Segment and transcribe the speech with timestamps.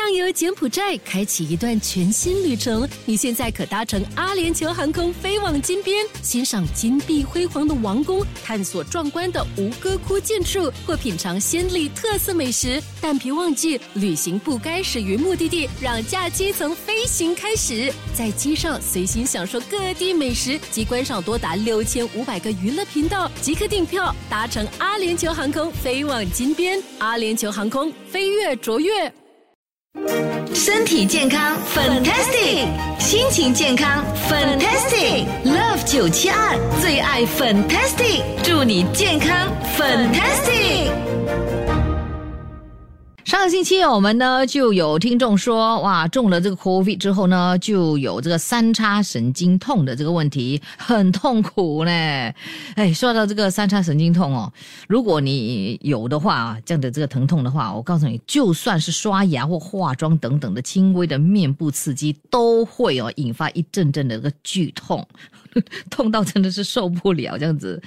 [0.00, 2.88] 畅游柬埔寨，开启一段全新旅程。
[3.04, 12.82] 你现在可搭乘阿联酋航空飞往金边，欣赏金碧辉煌的王宫，探索壮观的吴哥窟建筑，或品尝鲜丽特色美食。
[12.98, 17.92] 但别忘记，旅行不该始于目的地，让假期从飞行开始。
[18.16, 26.82] 在机上随心享受各地美食及观赏多达六千五百个娱乐频道，即刻订票，搭乘阿联酋航空飞往金边。
[27.00, 29.12] 阿联酋航空飞跃卓越。
[30.62, 32.66] 身体健康，fantastic；
[32.98, 41.19] 心情健康，fantastic；Love 九七二最爱 fantastic，祝你健康，fantastic。
[43.30, 51.92] 上个星期我们呢就有听众说，哇，中了这个 COVID 之后呢，就有这个三叉神经痛的这个问题，很痛苦呢。
[52.74, 54.52] 哎，说到这个三叉神经痛哦，
[54.88, 65.06] 如果你有的话，这样的这个疼痛的话，我告诉你，就算是刷牙或化妆等等的轻微的面部刺激，都会哦引发一阵阵的这个剧痛，
[65.90, 67.82] 痛到真的是受不了这样子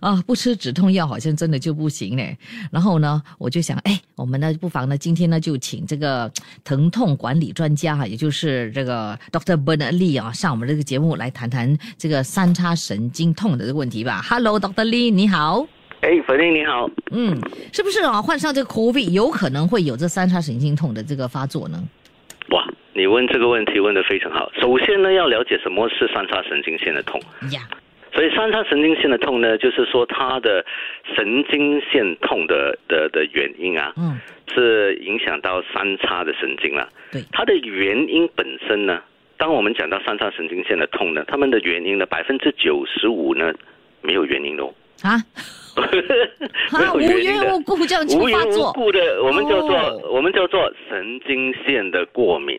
[0.00, 0.22] 啊！
[0.26, 2.22] 不吃止痛药好像真的就不行呢。
[2.70, 4.88] 然后呢，我就想，哎，我们呢不妨。
[4.88, 6.30] 呢今天呢，就请这个
[6.62, 14.20] 疼痛管理专家哈，也就是这个 Doctor Bernard Lee 啊，上我们这个节目来谈谈这个三叉神经痛的这个问题吧。
[14.28, 15.66] Hello，Doctor Lee，你好。
[16.00, 16.90] 哎，粉玲你好。
[17.12, 17.34] 嗯，
[17.72, 18.20] 是不是啊？
[18.20, 21.82] 患上这个 COVID 有可能会有这三叉神经痛的这个发作呢？
[22.50, 22.62] 哇，
[22.94, 24.50] 你问这个问题问得非常好。
[24.60, 27.20] 首先呢，要了解什么是三叉神经线的痛。
[27.52, 27.60] 呀。
[28.12, 30.64] 所以三叉神经线的痛呢，就是说它的
[31.16, 34.20] 神经线痛的的的原因啊，嗯，
[34.54, 36.88] 是影响到三叉的神经了。
[37.10, 39.02] 对，它的原因本身呢，
[39.36, 43.52] 当我们讲到三叉神经线的痛呢，它们的原因呢，百分之九十五呢
[44.00, 44.72] 没有原因的哦。
[45.02, 45.18] 啊，
[46.78, 47.58] 没有原因的，
[48.16, 52.56] 无缘无故的，我们叫做我们叫做神经线的过敏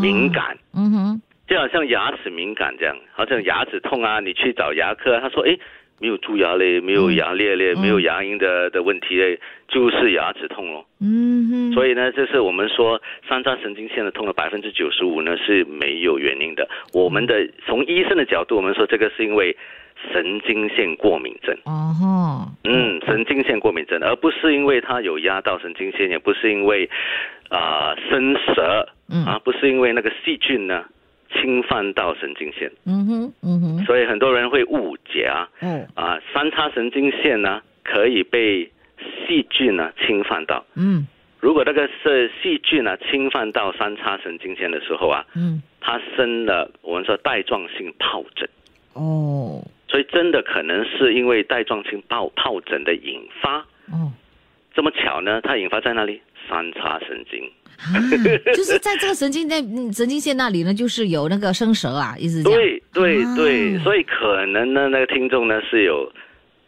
[0.00, 0.56] 敏感。
[0.74, 1.22] 嗯哼。
[1.46, 5.56] 就好像牙齿敏感这样，好像牙齿痛啊，你去找牙科，他说：“哎，
[6.00, 11.72] 没有蛀牙嘞，没有牙裂嘞，没有牙龈的的问题嘞，就是牙齿痛咯。”嗯哼。
[11.72, 16.68] 所以呢，这是我们说三叉神经线的痛的百分之九十五呢是没有原因的。
[16.92, 19.56] 我们的从医生的角度，我们说这个是因为
[20.12, 21.56] 神经线过敏症。
[21.64, 22.48] 哦吼。
[22.64, 26.88] 嗯，神经线过敏症，而不是因为它有压到神经线，也不是因为
[27.48, 28.88] 啊生蛇，
[29.26, 30.84] 啊不是因为那个细菌呢。
[31.42, 38.64] 侵犯到神经线，嗯哼，嗯哼，所以很多人会误解啊，嗯，啊，三叉神经线呢可以被
[39.26, 41.06] 细菌呢侵犯到，嗯，
[41.40, 48.48] 如果那个是细菌呢侵犯到三叉神经线的时候啊，嗯，它生了我们说带状性疱疹，
[48.94, 49.35] 哦，
[50.26, 53.58] 真的可能是因为带状性疱疱疹的引发，
[53.92, 54.10] 哦，
[54.74, 56.20] 这么巧呢，它引发在哪里？
[56.48, 57.48] 三叉神经。
[57.76, 57.94] 啊，
[58.52, 59.58] 就是在这个神经在
[59.92, 66.12] 神经线那里呢，就是有那个生蛇啊，意思对对对，所以可能呢，那个听众呢是有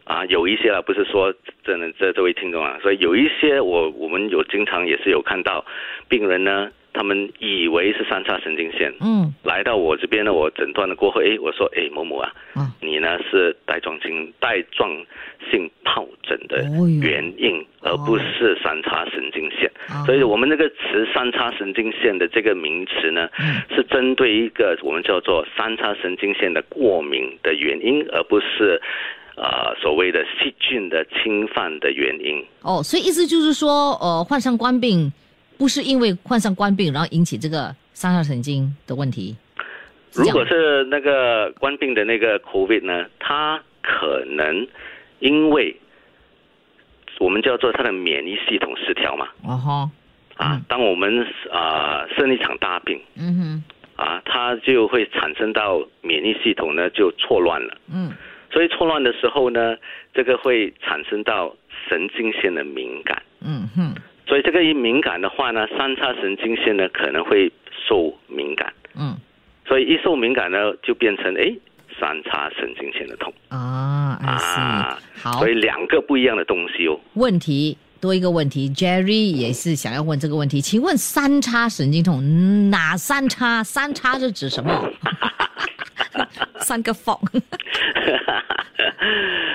[0.04, 5.66] 啊，有一些啊，不是说真的这这位听众啊，所以有一些我我们有经常也是有看到
[6.08, 6.70] 病人呢。
[6.98, 14.90] 他们以为是三叉神经线，嗯，来到我这边呢，我诊断了过后，哎，我说，哎，某某啊，嗯，你呢是带状性带状
[15.48, 16.64] 性疱疹的
[17.00, 19.70] 原因，而不是三叉神经线，
[20.04, 23.28] 所以我们那个词三叉神经线的这个名词呢，
[23.70, 28.82] 是针对一个我们叫做三叉神经线的过敏的原因，而不是
[29.36, 32.44] 呃所谓的细菌的侵犯的原因。
[32.62, 35.12] 哦，所以意思就是说，呃，患上冠病。
[35.58, 39.36] 不是因为患上冠病，然后引起这个三叉神经的问题。
[40.14, 44.66] 如果是那个冠病的那个 COVID 呢，它可能
[45.18, 45.76] 因为
[47.18, 49.28] 我们叫做它的免疫系统失调嘛。
[49.44, 49.90] 哦吼。
[50.36, 57.76] 啊，当我们啊生一场大病，嗯哼，啊，它就会产生到免疫系统呢就错乱了。
[57.92, 58.12] 嗯。
[58.52, 59.76] 所以错乱的时候呢，
[60.14, 61.54] 这个会产生到
[61.88, 63.20] 神经线的敏感。
[63.40, 63.94] 嗯哼。
[64.28, 67.50] 所以这个一敏感的话呢，三叉神经线呢可能会
[67.88, 68.70] 受敏感。
[68.94, 69.16] 嗯，
[69.66, 71.50] 所以一受敏感呢，就变成哎
[71.98, 73.32] 三叉神经线的痛。
[73.48, 77.00] 啊啊，好，所以两个不一样的东西哦。
[77.14, 83.64] 问题多一个问题，Jerry 也是想要问这个问题，请问三叉神经痛哪三叉？
[83.64, 84.92] 三叉是指什么？
[86.60, 87.16] 三个缝。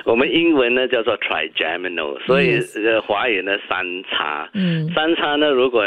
[0.05, 4.49] 我们英文呢叫做 trigeminal，所以呃华语呢三叉。
[4.53, 5.81] 嗯，三叉呢，如果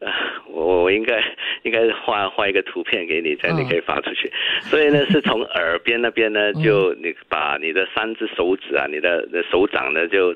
[0.00, 0.12] 呃
[0.48, 1.22] 我我应该
[1.62, 4.30] 应该画画一个图片给你，这样你可以发出去。
[4.60, 10.34] 所以呢，是从耳边那边呢，就你把你的三只手指啊，你的手掌呢就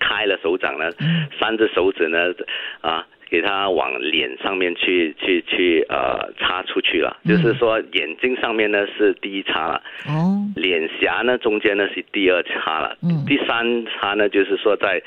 [0.00, 0.90] 开了手掌呢，
[1.38, 2.32] 三只手指呢
[2.80, 3.06] 啊。
[3.32, 15.02] 给它往脸上面去去去呃插出去了，就是说眼睛上面呢是第一插了，哦，脸颊呢中间呢是第二插了，嗯，第三插呢就是说在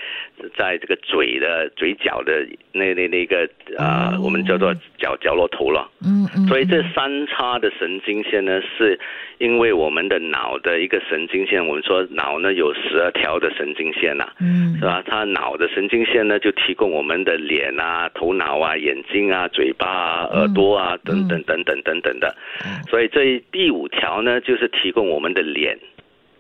[0.58, 9.00] 在这个嘴的嘴角的那那那个呃我们叫做角角落头了，嗯嗯，所以这三叉的神经线呢是
[9.38, 15.04] 因为我们的脑的一个神经线，我们说脑呢有十二条的神经线呐，嗯，是吧？
[15.06, 18.10] 它脑的神经线呢就提供我们的脸啊。
[18.16, 22.36] 头脑啊，眼睛啊，嘴巴啊，耳朵啊，等等等等等等的，
[22.90, 25.78] 所以这第五条呢，就是提供我们的脸，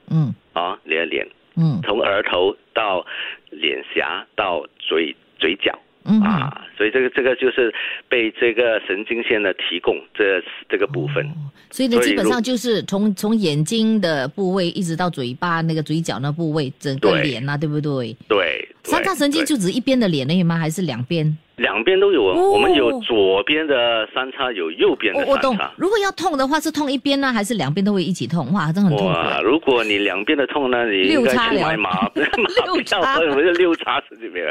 [0.10, 1.27] 嗯，啊，你的脸，
[1.57, 3.06] 嗯，从额头到
[3.51, 6.19] 脸颊到嘴嘴角，嗯。
[6.22, 7.74] 啊，所以这个这个就是
[8.10, 11.25] 被这个神经线呢提供这这个部分，
[11.69, 18.16] 所以呢，基本上就是从从眼睛的部位一直到嘴巴那个嘴角那部位，整个脸啊，对不对？
[18.27, 20.57] 对，三叉神经就只一边的脸而已吗？
[20.57, 21.38] 还是两边？
[21.57, 25.72] 两边都有，我们有左边的三叉，有右边的三叉。
[25.78, 28.52] 如果要痛的话，是痛一边呢，还是两边都会一起痛？
[28.54, 29.07] 哇，真很痛。
[29.07, 34.44] 哇，如果你两边的痛呢，你应该去买麻 麻叉， 我们叫六叉神经病，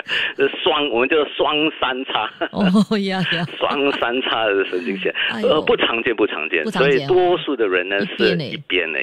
[0.62, 2.31] 双我们叫双三叉。
[2.53, 6.65] 哦呀呀， 双三叉的神经线，呃，不常见，不常见。
[6.73, 8.99] 所以多数的人呢是一边呢，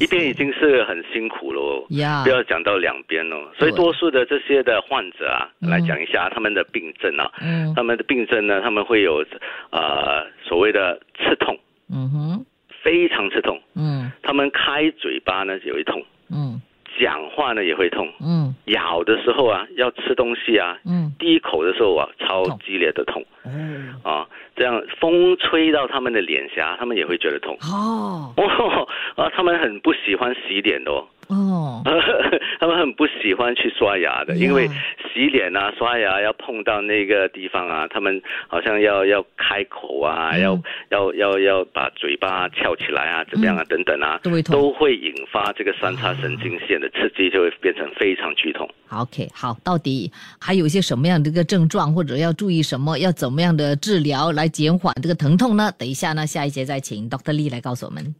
[0.00, 1.86] 一边已经是很辛苦了，
[2.24, 3.36] 不要讲到两边哦。
[3.58, 7.30] 所以多数的这些的患者啊，来讲一下他们的病症啊。
[7.42, 9.24] 嗯，他们的病症呢，他们会有，
[9.70, 11.58] 呃，所谓的刺痛，
[11.92, 12.46] 嗯哼，
[12.82, 16.60] 非常刺痛，嗯，他们开嘴巴呢也会痛，嗯，
[17.00, 28.34] 讲话呢也会痛，嗯，咬的时候啊，要吃东西啊，嗯，第一口的时候啊，超激烈的痛，嗯，啊，这样风吹到他们的脸颊，他们也会觉得痛，哦，
[29.16, 31.06] 啊，他们很不喜欢洗脸的哦。
[31.28, 31.82] 哦，
[32.60, 34.68] 他们很不喜欢去刷牙的，因为
[35.12, 40.60] 洗脸啊、刷牙要碰到那个地方啊，他们好像要要开口啊，要
[40.90, 48.68] 要要要把嘴巴翘起来啊，怎么样啊，等等啊，都会都会引发这个三叉神经线的刺激，就会变成非常剧痛。
[48.90, 50.10] OK，好，到底
[50.40, 55.72] 还有一些什么样的一个症状，或者要注意什么，要怎么样的治疗来减缓这个疼痛呢？
[55.78, 57.32] 等一下呢，下一节再请 Dr.
[57.32, 58.14] Lee 来告诉我们。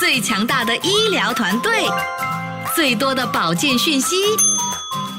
[0.00, 1.70] 最强大的医疗团队。
[2.74, 4.16] 最多的保健讯息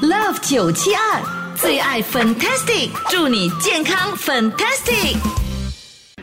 [0.02, 1.22] ，Love 九七二
[1.56, 5.45] 最爱 Fantastic，祝你健康 Fantastic。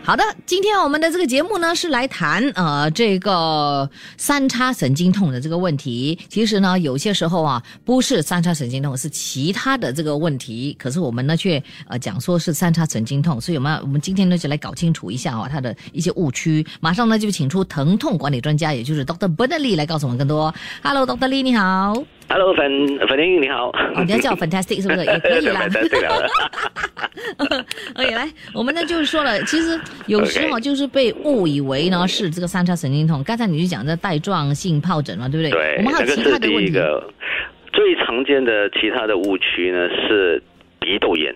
[0.04, 6.18] 好的，今天我们的这个节目呢是来谈呃这个三叉神经痛的这个问题。
[6.28, 10.76] 其实呢，有些时候啊不是三叉神经痛，是其他的这个问题。
[10.76, 16.66] 可是我们呢却呃讲说是三叉神经痛，所以我们我们今天呢就来搞清楚一下啊它的一些误区。
[16.80, 20.52] 马上呢就请出疼痛管理专家，也就是 Doctor Bernard 来告诉我们更多。
[20.82, 21.94] Hello，Doctor Lee，你好。
[22.32, 23.68] Hello，粉粉玲你好。
[23.68, 25.04] 哦，你要叫我 Fantastic 是不是？
[25.04, 25.68] 也可以啦。
[27.94, 33.22] OK， 来，我们呢就是说了，其实有时候就是被误以为呢是这个三叉神经痛。
[33.22, 35.50] 刚才你就讲这带状性疱疹嘛，对不对？
[35.50, 35.76] 对。
[35.76, 36.72] 我们还有其他的问题。
[37.70, 40.42] 最常见的其他的误区呢是
[40.80, 41.34] 鼻窦炎。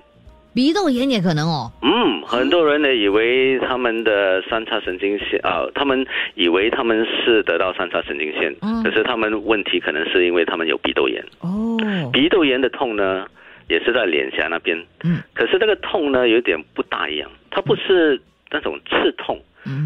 [0.56, 1.70] 鼻窦炎也可能哦。
[1.82, 11.22] 嗯，很多人呢以为他们的三叉神经线啊，他们以为他们是得到三叉神经线，可是他们问题可能是因为他们有鼻窦炎。
[11.40, 11.76] 哦。
[12.10, 13.26] 鼻窦炎的痛呢，
[13.68, 14.82] 也是在脸颊那边。
[15.04, 15.18] 嗯。
[15.34, 18.18] 可是这个痛呢，有点不大一样，它不是
[18.50, 19.38] 那种刺痛，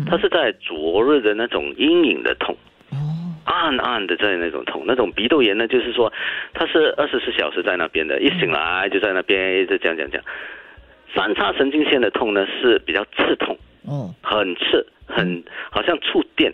[0.08, 2.56] 它是在灼热的那种阴影的痛。
[2.90, 3.34] 哦。
[3.44, 6.12] 暗暗的在那种痛，那种鼻窦炎呢，就是说
[6.54, 10.22] 它是二十四小时在那边的，一醒来就在那边一直讲讲讲。
[11.14, 16.52] 三叉神经线的痛呢是比较刺痛，哦，很刺，很好像触电，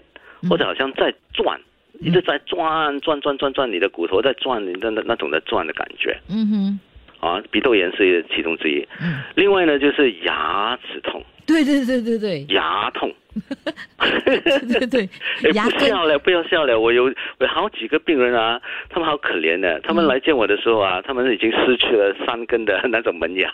[0.48, 1.60] 或者好像在转，
[2.00, 6.18] 一直在转转转转转，你的骨头在转，你的那那种的转的感觉。
[6.28, 6.80] 嗯
[7.20, 8.86] 哼，啊，鼻窦炎是其中之一。
[9.00, 11.22] 嗯，另外呢就是牙齿痛。
[11.46, 13.12] 对对对对对，牙痛。
[14.24, 15.08] 对 对对，
[15.44, 16.80] 哎，不笑了，不要笑了。
[16.80, 19.78] 我有有好几个病人啊，他们好可怜的。
[19.80, 23.52] 他们来见我的时候啊，他们已经失去了三根的那种门牙。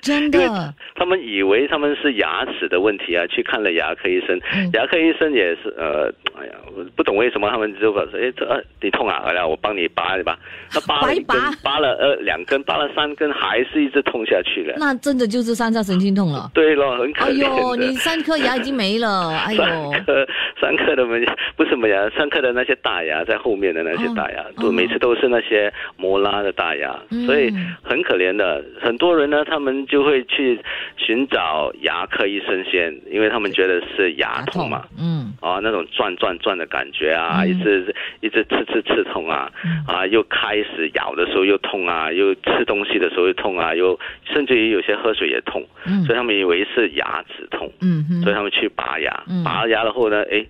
[0.00, 4.40] 真的， 他们以为他们是牙齿的问题啊，去看了牙科医生，
[4.72, 6.06] 牙科医生也是呃，
[6.38, 10.38] 哎呀，我不懂为什么他们就说，哎，这你痛啊，来，我帮你拔一拔。
[10.70, 14.76] 他拔了一根，拔了呃两根，拔了三根，还是一直痛下去了。
[14.78, 16.50] 那真的就是三叉神经痛了。
[16.54, 17.44] 对了，很可怜。
[17.46, 19.62] 哎呦，你三颗牙已经没了， 哎呦。
[19.62, 20.26] 三颗
[20.60, 21.24] 三颗的门
[21.56, 28.64] 不是门牙，三颗的那些大牙在后面的那些大牙，都每次都是那些磨拉的大牙，所以很可怜的。
[28.80, 29.72] 很多人呢，他们。
[29.92, 30.58] 就会去
[30.96, 34.84] 寻找牙科医生先，因为他们觉得是牙痛嘛。
[34.98, 39.50] 嗯，啊，那种转转转的感觉啊，一直一直刺刺刺痛啊，
[39.86, 43.98] 啊，又开始咬的时候又痛啊，又吃东西的时候又痛啊，又
[44.32, 45.62] 甚至于有些喝水也痛，
[46.06, 50.44] 所以他们以为是牙齿痛，嗯所以他们去拔牙，拔了牙了后呢，哎，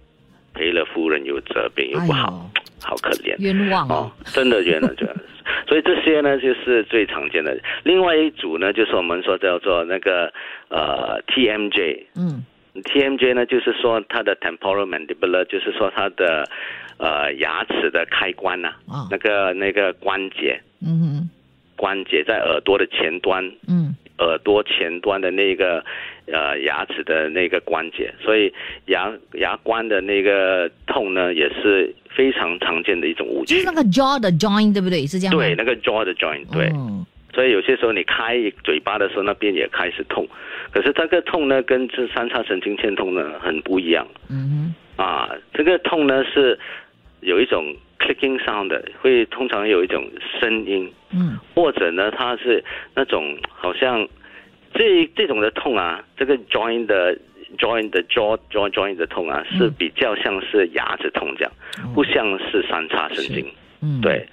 [0.54, 5.14] 赔了夫人又折兵又不好，好可怜，冤枉哦，真的冤了， 这样，
[5.68, 7.58] 所以这些呢就是最常见的。
[7.84, 10.32] 另外一组呢，就是我们说叫做那个
[10.68, 12.44] 呃 TMJ，嗯。
[12.74, 16.48] TMJ 呢，就是说它的 temporal mandibular，就是说它的
[16.96, 18.72] 呃牙齿的开关呐，
[19.10, 21.28] 那个那个关节，嗯，
[21.76, 25.84] 关节在耳朵的前端，嗯，耳朵前端的那个
[26.26, 28.52] 呃牙齿的那个关节，所以
[28.86, 33.54] 牙牙关的那个痛呢，也是非常常见的一种误区。
[33.54, 35.06] 就是那个 jaw 的 joint 对不对？
[35.06, 36.70] 是这样对，那个 jaw 的 joint 对。
[37.34, 40.28] 所以有些时候你开嘴巴的时候，那边也开始痛。
[40.70, 44.06] 可是这个痛呢，跟这三叉神经线痛呢很不一样。
[44.28, 45.02] 嗯哼。
[45.02, 46.58] 啊，这个痛呢是
[47.22, 50.04] 有一种 clicking sound 的，会通常有一种
[50.38, 50.92] 声音。
[51.10, 51.38] 嗯。
[51.54, 52.62] 或者呢，它是
[52.94, 54.06] 那种好像
[54.74, 57.16] 这这种的痛啊，这个 joint 的
[57.58, 61.52] joint 的 jaw jaw joint 的痛啊，是比较像是牙齿痛这样，
[61.94, 63.46] 不像是三叉神经。
[63.80, 64.00] 嗯。
[64.00, 64.26] 对。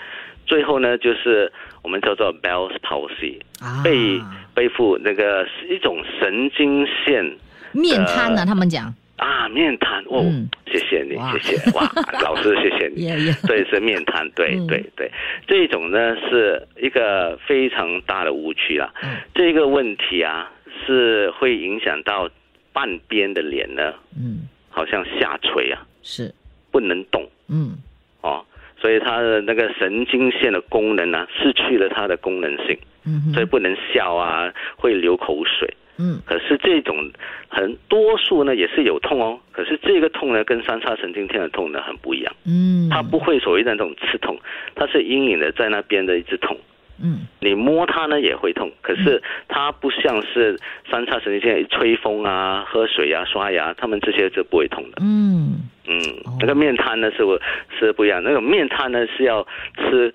[0.45, 1.51] 最后呢，就是
[1.83, 4.19] 我们叫做 Bell's palsy，啊背
[4.55, 7.37] 背负那个一种神经线
[7.71, 8.43] 面瘫呢。
[8.47, 10.23] 他们讲啊，面瘫哦，
[10.65, 11.89] 谢谢你，谢谢哇，
[12.23, 13.07] 老师谢谢你，
[13.47, 15.11] 对，是面瘫，对对对，
[15.47, 18.91] 这种呢是一个非常大的误区啊。
[19.35, 20.51] 这个问题啊
[20.85, 22.29] 是会影响到
[22.73, 26.33] 半边的脸呢，嗯，好像下垂啊，是。
[26.71, 27.75] 不能动，嗯，
[28.21, 28.45] 哦。
[28.79, 35.67] 所以它的那个神经线的功能呢，失去了它的功能性，嗯，所以不能笑啊，会流口水，
[35.99, 37.11] 嗯，可是这种
[37.49, 44.39] 很多数呢也是有痛哦，可是这个痛呢跟三叉神经线的痛呢很不一样，嗯，它不会所谓的那种刺痛，
[44.75, 46.57] 它是隐隐的在那边的一直痛。
[47.01, 50.59] 嗯，你摸它呢也会痛，可是它不像是
[50.91, 54.97] 三叉神经线，吹风啊、喝水啊、刷牙，他们这些是不会痛的。
[55.01, 55.61] 嗯。
[55.91, 55.97] 嗯，
[56.39, 57.39] 那个面瘫呢是不，
[57.79, 58.21] 是不一样。
[58.21, 60.13] 那种面瘫呢是要吃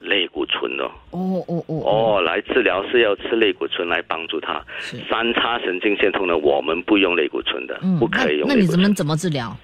[0.00, 0.90] 类固醇哦。
[1.10, 4.64] 哦哦哦哦，来治疗是要吃类固醇来帮助他。
[5.08, 8.48] 三叉神经线痛呢，我们不用类固醇的，不可以用。
[8.48, 9.56] 那你怎么怎么治疗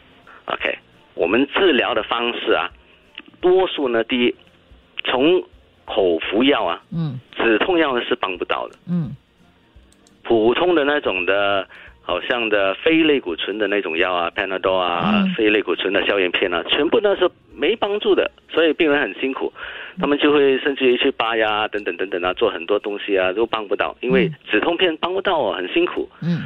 [0.47, 0.79] ？OK，
[1.15, 2.71] 我们治疗的方式啊，
[3.41, 4.35] 多数呢，第一
[5.05, 5.43] 从。
[5.85, 9.11] 口服药啊，嗯，止痛药呢是帮不到的，嗯，
[10.23, 11.67] 普通的那种的，
[12.03, 19.53] 好像的非类固醇的那种药啊，Panadol 啊，非类固醇的消炎片啊，全部呢是没帮助的，所以病人很辛苦，
[19.99, 26.43] 他们就会甚至于去拔牙等等等等啊，做很多东西啊都帮不到，因为止痛片帮不到哦，很辛苦，嗯，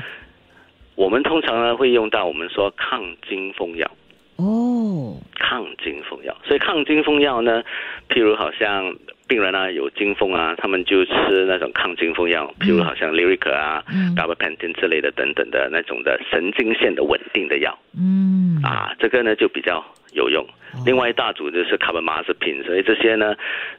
[0.95, 3.91] 我们通常呢会用到我们说抗惊风药，
[4.37, 7.63] 哦，抗惊风药，所以抗惊风药呢，
[8.09, 8.95] 譬如好像。
[9.29, 13.83] 病人啊有惊风啊，他们就吃那种抗惊风药，譬如好像 Lyrica 啊、
[14.15, 17.77] Gabapentin 之类的等等的那种的神经线的稳定的药。
[17.99, 19.85] 嗯，啊，这个呢就比较
[20.17, 20.45] 有用。
[20.85, 23.37] 另外一大组就是卡本马斯品，所以这些呢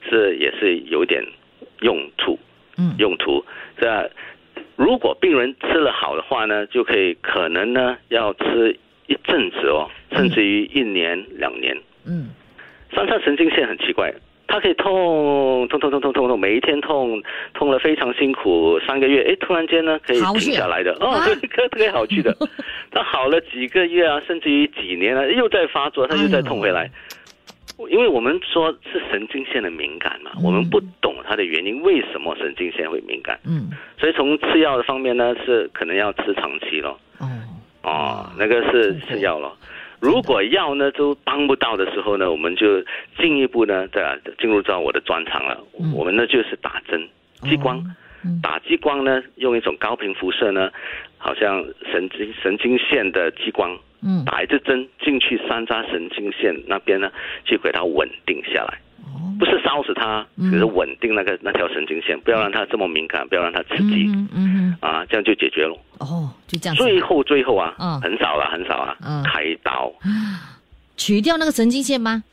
[0.09, 1.21] 是也是有点
[1.81, 2.39] 用处。
[2.77, 3.43] 嗯，用途
[3.77, 4.11] 这
[4.75, 8.77] 如果病人吃了好的话呢，就可以可能呢要吃
[9.07, 11.75] 一阵子哦，甚至于一年两年。
[12.05, 12.29] 嗯，
[12.93, 14.13] 三叉神经线很奇怪。
[14.47, 17.21] 他可以痛痛痛痛痛痛痛，每一天痛
[17.53, 22.35] 痛了非常辛苦，三个月，哎，突然间呢可以停下来的，哦，对，可可以好去的。
[22.91, 26.89] 他好了几个月啊，甚至于几年了，又在发作，他又在痛回来。
[27.91, 33.39] 因为我们说是神经线的敏感嘛，我们不懂它的原因，为什么神经线会敏感？
[33.45, 36.99] 嗯，所以从吃药的方面呢，是可能要吃长期咯。
[37.19, 37.27] 哦，
[37.83, 39.55] 哦，那个是吃药咯。
[39.99, 42.81] 如果药呢都帮不到的时候呢，我们就
[43.17, 45.59] 进一步呢，在进入到我的专长了。
[45.93, 47.07] 我们呢就是打针，
[47.41, 47.83] 激光，
[48.41, 50.69] 打激光呢，用一种高频辐射呢，
[51.17, 57.09] 好像神经神经线的激光，嗯打一支针进去三叉神经线那边呢，
[57.45, 58.77] 就给它稳定下来。
[59.39, 65.77] 不是烧死它，只是稳定那个那条神经线，不要让它这么敏感，不要让它刺激，嗯啊，这样就解决了。
[65.99, 66.75] 哦，就这样。
[66.75, 69.93] 最后最后啊，嗯，很少了，很少啊，开刀，
[70.97, 72.23] 取掉那个神经线吗？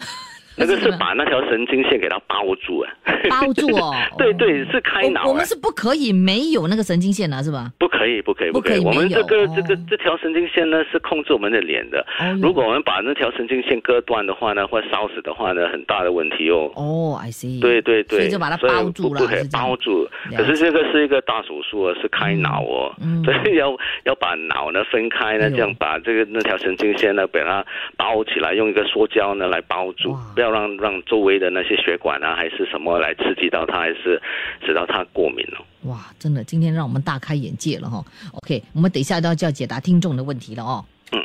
[0.57, 2.91] 那个是把那条神经线给它包住啊，
[3.29, 3.93] 包住哦。
[4.17, 5.27] 对对，是开脑。
[5.27, 7.71] 我们是不可以没有那个神经线的，是吧？
[7.79, 8.79] 不可以，不可以，不可以。
[8.85, 12.05] 我们这个这个这条神经线呢，是控制我们的脸的。
[12.41, 16.71] 如果我们把那条神经线割断的话呢，或烧死的话呢，很大的问题哦。
[16.77, 17.61] 哦，I see。
[17.61, 20.09] 对对对，所以就把它包住了，不可以包住。
[20.37, 22.95] 可是这个是一个大手术啊，是开脑哦，
[23.25, 27.65] 所以要要把脑呢分开呢，这样把这个那条神经线呢，把它
[27.97, 34.21] 包起来，用一个塑胶呢来包住，不要让让周围的那些血管啊，还是什么来刺激到它，还是
[34.65, 35.65] 使到它过敏了。
[35.83, 38.05] 哇，真的，今天让我们大开眼界了哈。
[38.33, 40.85] OK，我们等一下都要就要解答听众的问题了哦。
[41.13, 41.21] 嗯，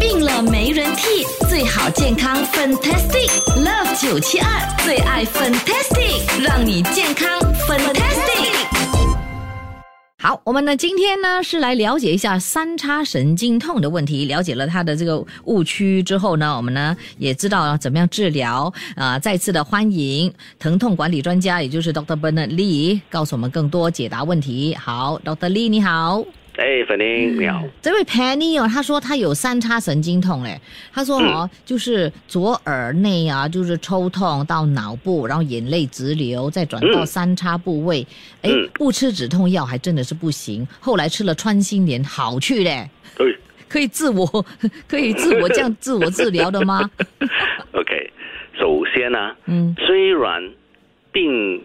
[0.00, 3.30] 病了没人替，最好健康 Fantastic
[3.64, 4.46] Love 九七二
[4.84, 8.97] 最爱 Fantastic，让你健康 Fantastic。
[10.20, 14.24] 好，我们呢今天呢是来了解一下三叉神经痛的问题。
[14.24, 19.16] 了解了它的这个误区之后呢，我们呢也知道怎么样治疗啊。
[19.16, 24.74] 再次的欢迎疼痛管理专家，也就是 Doctor Bernard Lee，告诉我们更多解答问题。
[24.74, 26.24] 好，Doctor Lee 你好。
[26.58, 27.62] 哎，粉玲，你好。
[27.80, 30.60] 这位 Penny 哦，他说他有三叉神经痛嘞。
[30.92, 38.04] 他说哦，就是左耳内啊，就是抽痛到脑部，然后眼泪直流，再转到三叉部位。
[38.42, 40.66] 哎，不吃止痛药还真的是不行。
[40.80, 42.90] 后来吃了穿心莲，好去嘞。
[43.16, 43.36] 对，
[43.68, 44.26] 可以自我，
[44.88, 46.90] 可以自我这样自我治疗的吗？
[47.70, 48.12] OK，
[48.58, 50.50] 首先呢，嗯，虽然
[51.12, 51.62] 病。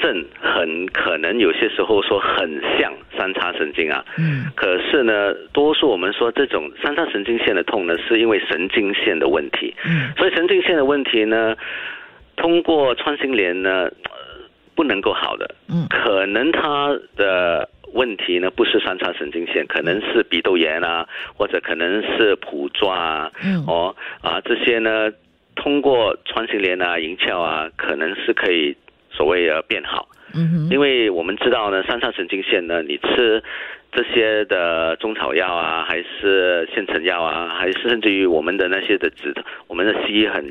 [0.00, 11.54] 症很可能有些时候说很像三叉神经啊，嗯，可是呢，多数我们说这种三叉神经线的痛呢，是因为神经线的问题，嗯，所以神经线的问题呢，
[12.36, 13.90] 通过穿心莲呢，
[14.74, 25.10] 不能够好的，嗯，可能它的问题呢不是三叉神经线，可能是鼻窦炎啊，或者可能是普抓啊，嗯，哦啊这些呢，
[25.54, 28.76] 通过穿心莲啊、银翘啊，可能是可以。
[29.20, 33.42] 所谓的变好，嗯哼，因为我们知道呢，三叉神经线呢，你吃
[33.92, 39.34] 这些的中草药啊，还是现成药啊，还是甚至于我们的那些的止，
[39.66, 40.42] 我们的西医很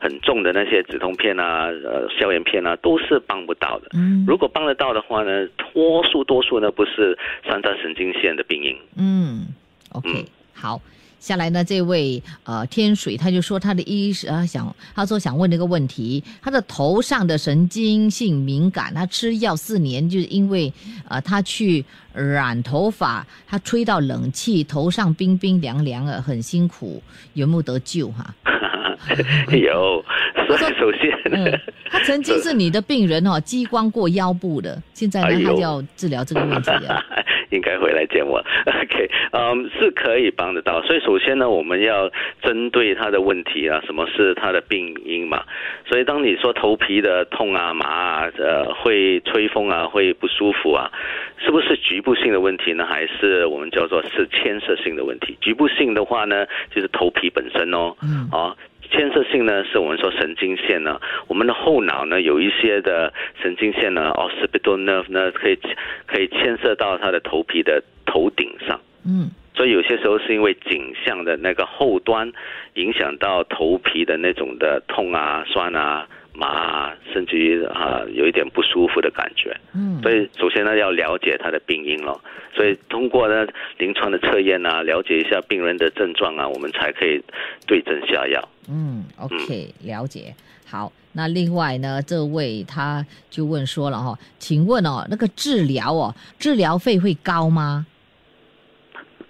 [0.00, 3.90] 很重的那些止痛片啊，呃，消炎片啊，都是帮不到的。
[3.94, 7.16] 嗯，如果帮得到的话呢，多数多数呢不是
[7.48, 8.76] 三叉神经线的病因。
[8.98, 9.54] 嗯
[9.92, 10.80] ，OK，好。
[11.18, 20.72] 下来呢，这位呃天水他就说他的医生想他说想问这个问题，他的头上的神经性敏感，他吃药四年，就是因为
[21.08, 27.02] 呃他去染头发，他吹到冷气，头上冰冰凉凉的，很辛苦，
[27.34, 28.34] 有没有得救哈？
[29.50, 30.04] 有，
[30.48, 30.56] 首
[30.92, 37.02] 先， 他曾经是你的病人哦，激光过腰部的，现在呢他要治疗这个问题啊。
[37.50, 40.82] 应该回来见我， OK，嗯，是可以帮得到。
[40.82, 42.10] 所以首先呢，我们要
[42.42, 45.42] 针对他的问题啊，什么是他的病因嘛？
[45.86, 50.90] 所以当你说头皮的痛啊、麻啊、呃，会吹风啊、会不舒服啊，
[51.44, 52.86] 是不是局部性的问题呢？
[52.86, 55.36] 还是我们叫做是牵涉性的问题？
[55.40, 57.94] 局部性的话呢，就是头皮本身哦，
[58.32, 58.56] 啊。
[58.86, 65.58] 牵涉性呢，是我们说神经线呢，我们的后脑呢有一些的神经线呢，occipital nerve 呢可以
[66.06, 72.32] 可以牵涉到它的头皮的头顶上，嗯，所以有些时候是因为颈项的那个后端
[72.74, 76.06] 影响到头皮的那种的痛啊、酸啊。
[76.36, 79.56] 麻，甚至于啊，有一点不舒服的感觉。
[79.74, 82.20] 嗯，所以首先呢，要了解他的病因了。
[82.54, 83.46] 所以通过呢
[83.78, 87.22] 临床的测验啊，了解一下病人的症状啊，我们才可以
[87.66, 88.48] 对症下药。
[88.68, 90.34] 嗯，OK，了解。
[90.68, 97.86] 好，那另外呢，这位他就问说了哈，请问哦，那个治疗哦，治疗费会高吗？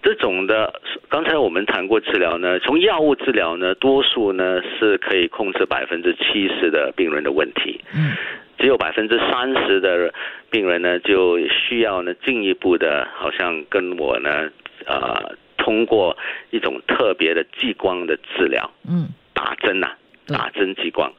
[0.07, 0.73] 这种的，
[1.09, 8.13] 刚才我们谈过治疗呢，从药物治疗呢，多数呢是可以控制百分之七十的病人的问题，嗯，
[8.57, 10.15] 只有百分之三十的
[10.49, 14.49] 病人呢就需要呢进一步的，好像跟我呢，
[14.87, 16.17] 呃，通过
[16.51, 19.91] 一种特别的激光的治疗，嗯，打针呐，
[20.29, 21.13] 打针激光。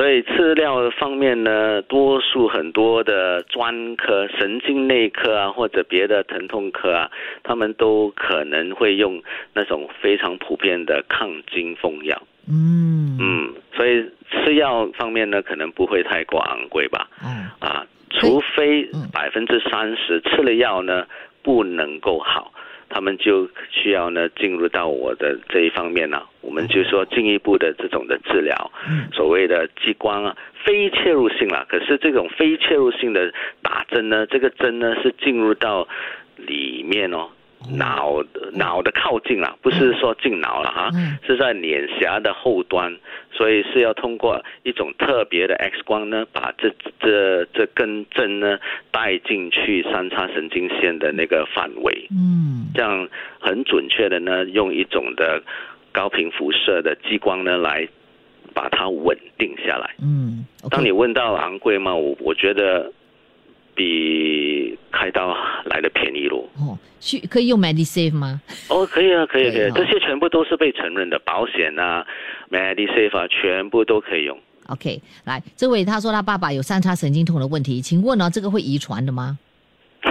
[0.00, 7.10] 所以治疗方面呢，多数很多的专科、神经内科啊，或者别的疼痛科啊，
[7.42, 12.18] 他们都可能会用那种非常普遍的抗惊风药。
[12.48, 17.06] 嗯嗯，所以吃药方面呢，可能不会太过昂贵吧。
[17.22, 21.04] 嗯啊，除非百分之三十吃了药呢，
[21.42, 22.50] 不能够好。
[22.90, 28.70] 他们就需要呢进入到我的这一方面呢，我们就说进一步的这种的治疗，
[29.12, 31.64] 所谓的激光啊，非切入性啦。
[31.68, 35.88] 可是这种非切入性的打针呢，这个针呢是进入到
[36.36, 37.30] 里面哦，
[37.68, 40.90] 脑脑的靠近了，不是说进脑了哈，
[41.26, 42.96] 是在脸颊的后端，
[43.30, 48.58] 所以是要通过一种特别的 X 光呢，把这这这根针呢
[48.90, 53.06] 带进去三叉神经线的那个范围，嗯，这样
[53.38, 55.42] 很准确的呢，用一种的
[55.92, 57.86] 高频辐射的激光呢来
[58.54, 59.94] 把它稳定下来。
[60.02, 61.94] 嗯，当你问到昂贵吗？
[61.94, 62.90] 我我觉得。
[63.74, 66.48] 比开刀来的便宜咯。
[66.58, 68.40] 哦，去可以用 MediSave 吗？
[68.68, 72.06] 哦，可以啊，可以，可以，这些全部都是被承认的保险啊
[72.50, 74.38] ，MediSave 啊，全部都可以用。
[74.68, 79.38] OK，来，这位他说他爸爸有三叉神经痛的问题，请问呢，这个会遗传的吗？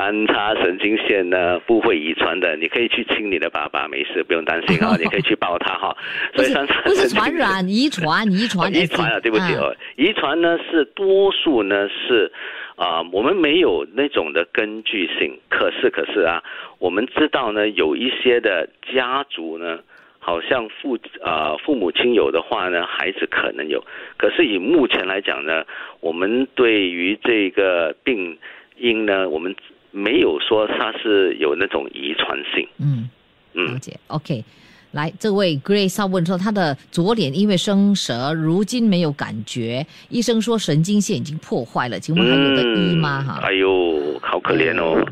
[0.00, 5.94] 三叉神经线呢不会遗传的，你可以去亲你的爸爸，没事，不用担心啊， 你可以去抱他哈。
[6.34, 12.32] 所以三叉 不是传染，遗传，遗传，遗传啊，对不起哦，遗传呢是多数呢是
[12.76, 16.42] 啊，我们没有那种的根据性，可是可是啊，
[16.78, 19.80] 我们知道呢，有一些的家族呢，
[20.18, 23.84] 好像父啊父母亲有的话呢，孩子可能有，
[24.16, 25.62] 可是以目前来讲呢，
[26.00, 28.38] 我们对于这个病
[28.78, 29.54] 因呢，我们。
[29.90, 32.66] 没有说它是有那种遗传性。
[32.78, 33.08] 嗯
[33.54, 33.98] 嗯，了解。
[34.06, 34.44] OK，
[34.92, 43.22] 来，这位 Grace 问说，他的左脸因为生蛇，如今没有感觉，医生说神经线已经破坏了，请问还有的医吗？
[43.22, 45.04] 哈，哎呦，好可怜哦。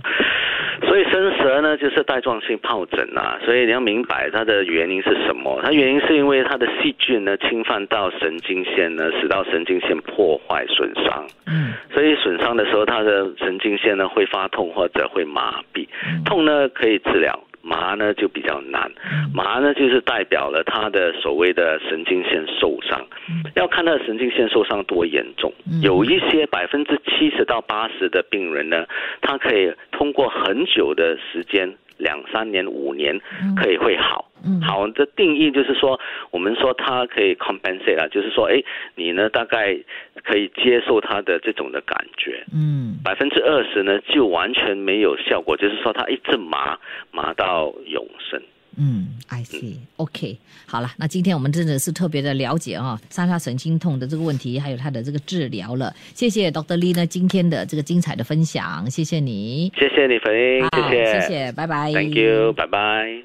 [0.86, 3.38] 所以生蛇呢，就是带状性疱疹啊。
[3.44, 5.60] 所以你要明白它的原因是什么？
[5.62, 11.26] 它原因是因为它的细菌呢侵犯到神经线呢，使到神经线破坏损伤。
[11.46, 11.72] 嗯。
[11.92, 15.86] 所以损伤的时候，它的神经线呢会发痛或者会麻痹。
[16.24, 17.38] 痛呢可以治疗。
[17.68, 18.90] 麻呢就比较难，
[19.34, 23.06] 麻呢就是代表了他的所谓的神经线受伤，
[23.54, 25.52] 要看他的神经线受伤多严重。
[25.82, 28.86] 有一些百分之七十到八十的病人呢，
[29.20, 31.76] 他可以通过很久的时间。
[31.98, 33.20] 两三年、五年
[33.56, 34.24] 可以会好，
[34.62, 35.98] 好的定义就是说，
[36.30, 38.62] 我们说它可以 compensate 啊，就是说，哎，
[38.94, 39.76] 你呢大概
[40.24, 46.78] 可以接受它的这种的感觉，嗯，百分之二十呢就完全没有效果，就是说它一直麻
[47.10, 48.40] 麻到永生。
[48.76, 55.92] 嗯，I see，OK，好了，那今天我们真的是特别的了解啊，三叉神经痛的这个问题，还有它的这个治疗了。
[56.14, 56.76] 谢谢 Dr.
[56.76, 63.22] Lee 呢今天的这个精彩的分享，谢谢你，谢谢你，粉英，谢谢，谢谢，拜拜，Thank you，拜拜。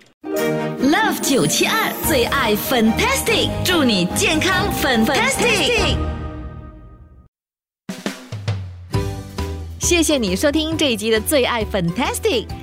[0.82, 5.98] Love 九七二最爱 Fantastic，祝你健康 Fantastic。
[9.80, 12.63] 谢谢你收听这一集的最爱 Fantastic。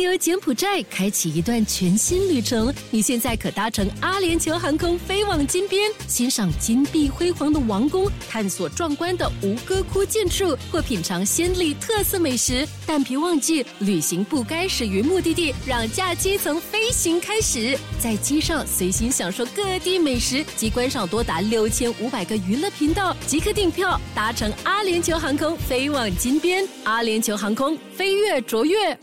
[0.00, 2.72] 游柬埔寨，开启一段全新旅程。
[2.90, 12.66] 你现在可搭乘阿联酋航空飞往金边，欣赏金碧辉煌的王宫，探索壮观的吴哥窟建筑，或品尝暹粒特色美食。
[12.86, 17.78] 但别忘记，旅行不该始于目的地，让假期从飞行开始。
[18.00, 23.16] 在机上随心享受各地美食及观赏多达六千五百个娱乐频道。
[23.26, 26.66] 即刻订票，搭乘阿联酋航空飞往金边。
[26.84, 28.98] 阿联酋航空飞跃卓越。